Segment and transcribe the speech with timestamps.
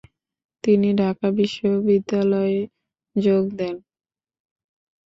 [0.63, 2.59] তিনি ঢাকা বিশ্ববিদ্যালয়ে
[3.15, 3.75] যোগ দেন।